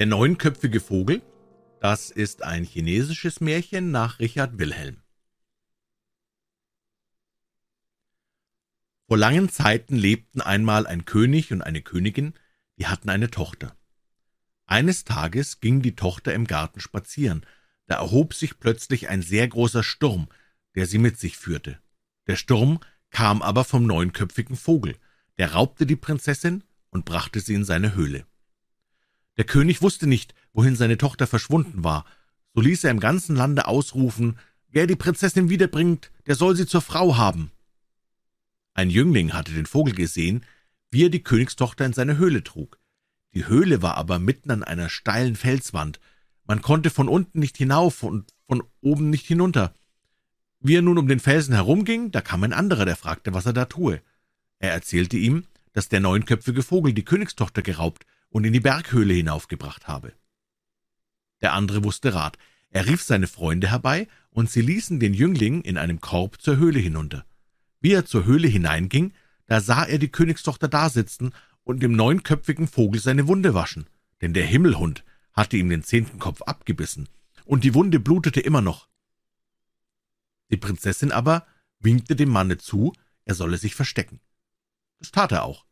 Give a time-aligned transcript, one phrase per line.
[0.00, 1.20] Der neunköpfige Vogel,
[1.78, 5.02] das ist ein chinesisches Märchen nach Richard Wilhelm.
[9.08, 12.32] Vor langen Zeiten lebten einmal ein König und eine Königin,
[12.78, 13.76] die hatten eine Tochter.
[14.64, 17.44] Eines Tages ging die Tochter im Garten spazieren,
[17.84, 20.30] da erhob sich plötzlich ein sehr großer Sturm,
[20.76, 21.78] der sie mit sich führte.
[22.26, 24.96] Der Sturm kam aber vom neunköpfigen Vogel,
[25.36, 28.24] der raubte die Prinzessin und brachte sie in seine Höhle.
[29.36, 32.04] Der König wusste nicht, wohin seine Tochter verschwunden war,
[32.54, 36.80] so ließ er im ganzen Lande ausrufen, wer die Prinzessin wiederbringt, der soll sie zur
[36.80, 37.50] Frau haben.
[38.74, 40.44] Ein Jüngling hatte den Vogel gesehen,
[40.90, 42.78] wie er die Königstochter in seine Höhle trug.
[43.34, 46.00] Die Höhle war aber mitten an einer steilen Felswand.
[46.46, 49.72] Man konnte von unten nicht hinauf und von oben nicht hinunter.
[50.58, 53.52] Wie er nun um den Felsen herumging, da kam ein anderer, der fragte, was er
[53.52, 54.02] da tue.
[54.58, 59.86] Er erzählte ihm, dass der neunköpfige Vogel die Königstochter geraubt und in die Berghöhle hinaufgebracht
[59.86, 60.12] habe.
[61.40, 62.38] Der andere wusste Rat.
[62.70, 66.78] Er rief seine Freunde herbei, und sie ließen den Jüngling in einem Korb zur Höhle
[66.78, 67.26] hinunter.
[67.80, 69.12] Wie er zur Höhle hineinging,
[69.46, 73.86] da sah er die Königstochter dasitzen und dem neunköpfigen Vogel seine Wunde waschen,
[74.20, 77.08] denn der Himmelhund hatte ihm den zehnten Kopf abgebissen,
[77.44, 78.88] und die Wunde blutete immer noch.
[80.50, 81.46] Die Prinzessin aber
[81.80, 82.92] winkte dem Manne zu,
[83.24, 84.20] er solle sich verstecken.
[84.98, 85.64] Das tat er auch.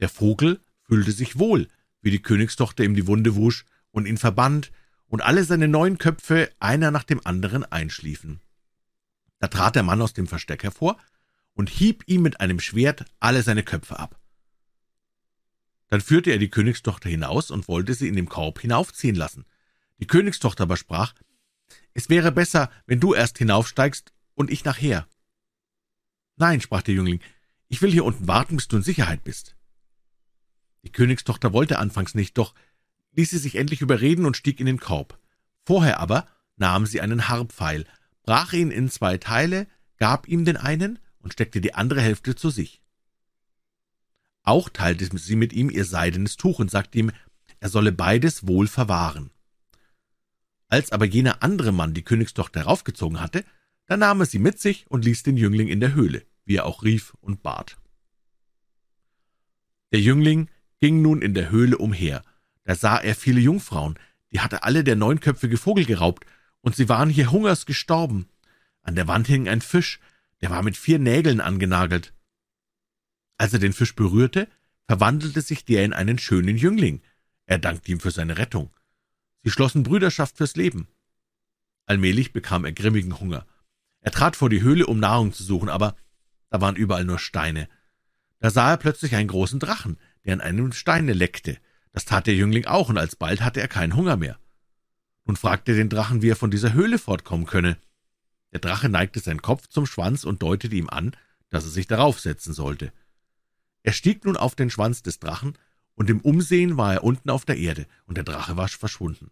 [0.00, 1.68] Der Vogel fühlte sich wohl,
[2.02, 4.70] wie die Königstochter ihm die Wunde wusch und ihn verband,
[5.08, 8.40] und alle seine neun Köpfe einer nach dem anderen einschliefen.
[9.38, 10.98] Da trat der Mann aus dem Versteck hervor
[11.54, 14.20] und hieb ihm mit einem Schwert alle seine Köpfe ab.
[15.88, 19.44] Dann führte er die Königstochter hinaus und wollte sie in dem Korb hinaufziehen lassen.
[19.98, 21.14] Die Königstochter aber sprach,
[21.94, 25.06] es wäre besser, wenn du erst hinaufsteigst und ich nachher.
[26.36, 27.20] Nein, sprach der Jüngling,
[27.68, 29.56] ich will hier unten warten, bis du in Sicherheit bist.
[30.86, 32.54] Die Königstochter wollte anfangs nicht, doch
[33.16, 35.18] ließ sie sich endlich überreden und stieg in den Korb.
[35.64, 37.86] Vorher aber nahm sie einen Harpfeil,
[38.22, 42.50] brach ihn in zwei Teile, gab ihm den einen und steckte die andere Hälfte zu
[42.50, 42.82] sich.
[44.44, 47.10] Auch teilte sie mit ihm ihr seidenes Tuch und sagte ihm,
[47.58, 49.32] er solle beides wohl verwahren.
[50.68, 53.44] Als aber jener andere Mann die Königstochter heraufgezogen hatte,
[53.86, 56.64] da nahm er sie mit sich und ließ den Jüngling in der Höhle, wie er
[56.64, 57.76] auch rief und bat.
[59.90, 60.48] Der Jüngling
[60.86, 62.22] ging nun in der Höhle umher.
[62.62, 63.98] Da sah er viele Jungfrauen,
[64.30, 66.24] die hatte alle der neunköpfige Vogel geraubt,
[66.60, 68.28] und sie waren hier hungers gestorben.
[68.82, 69.98] An der Wand hing ein Fisch,
[70.42, 72.14] der war mit vier Nägeln angenagelt.
[73.36, 74.46] Als er den Fisch berührte,
[74.86, 77.02] verwandelte sich der in einen schönen Jüngling.
[77.46, 78.70] Er dankte ihm für seine Rettung.
[79.42, 80.86] Sie schlossen Brüderschaft fürs Leben.
[81.86, 83.44] Allmählich bekam er grimmigen Hunger.
[84.02, 85.96] Er trat vor die Höhle, um Nahrung zu suchen, aber
[86.48, 87.68] da waren überall nur Steine.
[88.38, 91.56] Da sah er plötzlich einen großen Drachen, der an einem Steine leckte.
[91.92, 94.38] Das tat der Jüngling auch, und alsbald hatte er keinen Hunger mehr.
[95.24, 97.78] Nun fragte er den Drachen, wie er von dieser Höhle fortkommen könne.
[98.52, 101.16] Der Drache neigte seinen Kopf zum Schwanz und deutete ihm an,
[101.48, 102.92] dass er sich darauf setzen sollte.
[103.82, 105.56] Er stieg nun auf den Schwanz des Drachen,
[105.94, 109.30] und im Umsehen war er unten auf der Erde, und der Drache war verschwunden.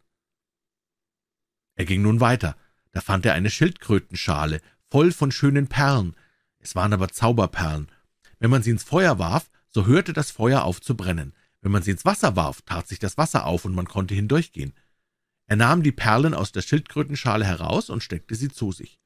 [1.74, 2.56] Er ging nun weiter,
[2.92, 6.16] da fand er eine Schildkrötenschale, voll von schönen Perlen,
[6.58, 7.88] es waren aber Zauberperlen.
[8.38, 11.34] Wenn man sie ins Feuer warf, so hörte das Feuer auf zu brennen.
[11.60, 14.72] Wenn man sie ins Wasser warf, tat sich das Wasser auf und man konnte hindurchgehen.
[15.46, 19.00] Er nahm die Perlen aus der Schildkrötenschale heraus und steckte sie zu sich.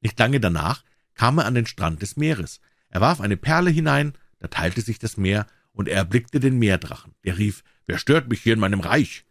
[0.00, 0.82] Nicht lange danach
[1.14, 2.60] kam er an den Strand des Meeres.
[2.88, 7.14] Er warf eine Perle hinein, da teilte sich das Meer, und er erblickte den Meerdrachen.
[7.24, 9.26] Der rief, »Wer stört mich hier in meinem Reich?«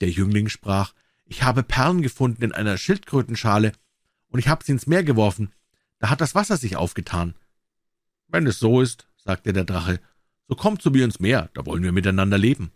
[0.00, 0.94] Der Jüngling sprach,
[1.26, 3.72] »Ich habe Perlen gefunden in einer Schildkrötenschale,
[4.28, 5.52] und ich habe sie ins Meer geworfen.
[5.98, 7.34] Da hat das Wasser sich aufgetan.«
[8.28, 10.00] »Wenn es so ist«, sagte der Drache,
[10.48, 12.72] »so kommt zu mir ins Meer, da wollen wir miteinander leben.«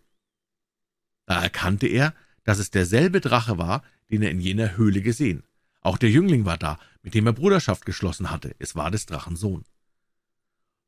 [1.26, 5.44] Da erkannte er, dass es derselbe Drache war, den er in jener Höhle gesehen.
[5.80, 8.54] Auch der Jüngling war da, mit dem er Bruderschaft geschlossen hatte.
[8.58, 9.64] Es war des Drachen Sohn.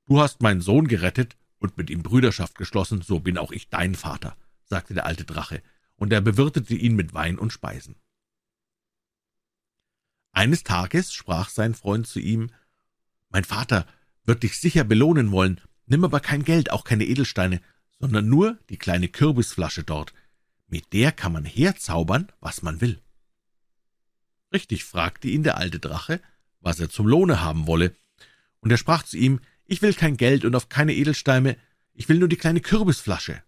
[0.07, 3.95] »Du hast meinen Sohn gerettet und mit ihm Brüderschaft geschlossen, so bin auch ich dein
[3.95, 5.63] Vater«, sagte der alte Drache,
[5.97, 7.97] und er bewirtete ihn mit Wein und Speisen.
[10.33, 12.51] Eines Tages sprach sein Freund zu ihm,
[13.31, 13.87] »Mein Vater
[14.27, 17.61] wird dich sicher belohnen wollen, nimm aber kein Geld, auch keine Edelsteine,
[17.99, 20.13] sondern nur die kleine Kürbisflasche dort.
[20.67, 23.01] Mit der kann man herzaubern, was man will.«
[24.53, 26.21] Richtig fragte ihn der alte Drache,
[26.61, 27.95] was er zum Lohne haben wolle,
[28.61, 31.57] und er sprach zu ihm, »Ich will kein Geld und auf keine Edelsteine,
[31.93, 33.43] ich will nur die kleine Kürbisflasche.«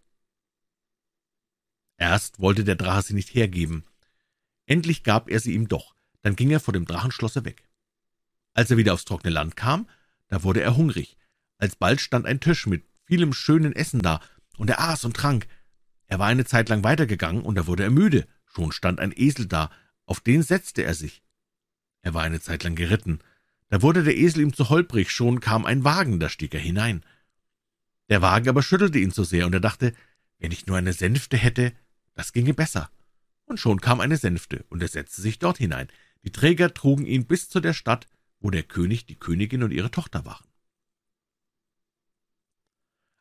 [1.97, 3.85] Erst wollte der Drache sie nicht hergeben,
[4.67, 7.69] endlich gab er sie ihm doch, dann ging er vor dem Drachenschlosse weg.
[8.55, 9.89] Als er wieder aufs trockene Land kam,
[10.29, 11.17] da wurde er hungrig.
[11.59, 14.21] Alsbald stand ein Tisch mit vielem schönen Essen da,
[14.57, 15.47] und er aß und trank.
[16.07, 18.27] Er war eine Zeit lang weitergegangen, und da wurde er müde.
[18.47, 19.71] Schon stand ein Esel da,
[20.05, 21.23] auf den setzte er sich.
[22.03, 23.21] Er war eine Zeit lang geritten.
[23.69, 27.05] Da wurde der Esel ihm zu holprig, schon kam ein Wagen, da stieg er hinein.
[28.09, 29.93] Der Wagen aber schüttelte ihn zu sehr, und er dachte,
[30.39, 31.73] wenn ich nur eine Sänfte hätte,
[32.15, 32.91] das ginge besser.
[33.45, 35.89] Und schon kam eine Sänfte, und er setzte sich dort hinein.
[36.25, 38.07] Die Träger trugen ihn bis zu der Stadt,
[38.40, 40.46] wo der König, die Königin und ihre Tochter waren.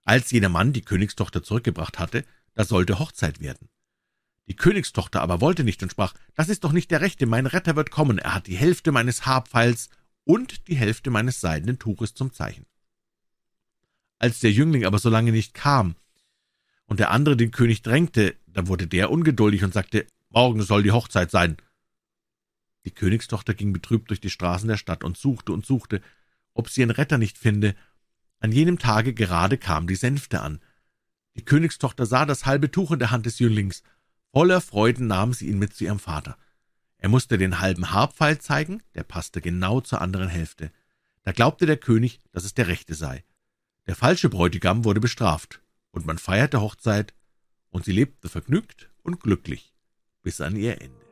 [0.04, 2.24] Als jener Mann die Königstochter zurückgebracht hatte,
[2.54, 3.70] da sollte Hochzeit werden.
[4.48, 7.76] Die Königstochter aber wollte nicht und sprach, das ist doch nicht der Rechte, mein Retter
[7.76, 9.90] wird kommen, er hat die Hälfte meines Haarpfeils
[10.24, 12.66] und die Hälfte meines seidenen Tuches zum Zeichen.
[14.20, 15.96] Als der Jüngling aber so lange nicht kam
[16.86, 20.92] und der andere den König drängte, da wurde der ungeduldig und sagte, morgen soll die
[20.92, 21.58] Hochzeit sein.
[22.88, 26.02] Die Königstochter ging betrübt durch die Straßen der Stadt und suchte und suchte,
[26.54, 27.76] ob sie ihren Retter nicht finde.
[28.40, 30.62] An jenem Tage gerade kam die Sänfte an.
[31.36, 33.84] Die Königstochter sah das halbe Tuch in der Hand des Jünglings.
[34.32, 36.38] Voller Freuden nahm sie ihn mit zu ihrem Vater.
[36.98, 40.72] Er musste den halben Haarpfeil zeigen, der passte genau zur anderen Hälfte.
[41.24, 43.26] Da glaubte der König, dass es der rechte sei.
[43.86, 45.62] Der falsche Bräutigam wurde bestraft,
[45.92, 47.14] und man feierte Hochzeit,
[47.70, 49.74] und sie lebte vergnügt und glücklich
[50.24, 51.07] bis an ihr Ende.